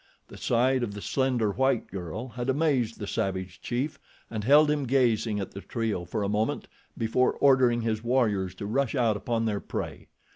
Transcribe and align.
The 0.29 0.37
sight 0.37 0.81
of 0.81 0.95
the 0.95 0.99
slender 1.01 1.51
white 1.51 1.85
girl 1.91 2.29
had 2.29 2.49
amazed 2.49 2.97
the 2.97 3.05
savage 3.05 3.61
chief 3.61 3.99
and 4.31 4.43
held 4.43 4.71
him 4.71 4.85
gazing 4.87 5.39
at 5.39 5.51
the 5.51 5.61
trio 5.61 6.05
for 6.05 6.23
a 6.23 6.27
moment 6.27 6.67
before 6.97 7.33
ordering 7.33 7.81
his 7.81 8.03
warriors 8.03 8.55
to 8.55 8.65
rush 8.65 8.95
out 8.95 9.15
upon 9.15 9.45
their 9.45 9.59
prey. 9.59 10.07